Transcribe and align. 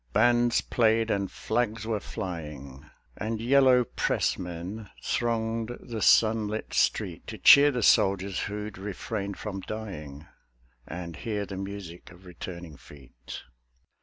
Bands 0.13 0.61
played 0.61 1.11
and 1.11 1.29
flags 1.29 1.85
were 1.85 1.99
flying, 1.99 2.89
And 3.17 3.39
Yellow 3.39 3.83
Pressmen 3.83 4.89
thronged 5.03 5.77
the 5.79 6.01
sunlit 6.01 6.73
street 6.73 7.27
To 7.27 7.37
cheer 7.37 7.69
the 7.69 7.83
soldiers 7.83 8.39
who'd 8.39 8.79
refrained 8.79 9.37
from 9.37 9.59
dying, 9.61 10.25
And 10.87 11.17
hear 11.17 11.45
the 11.45 11.57
music 11.57 12.09
of 12.11 12.25
returning 12.25 12.77
feet. 12.77 13.43